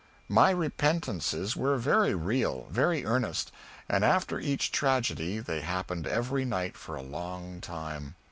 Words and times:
My 0.29 0.49
repentances 0.49 1.55
were 1.55 1.77
very 1.77 2.15
real, 2.15 2.65
very 2.71 3.05
earnest; 3.05 3.51
and 3.87 4.03
after 4.03 4.39
each 4.39 4.71
tragedy 4.71 5.37
they 5.37 5.61
happened 5.61 6.07
every 6.07 6.43
night 6.43 6.75
for 6.75 6.95
a 6.95 7.03
long 7.03 7.61
time. 7.61 8.15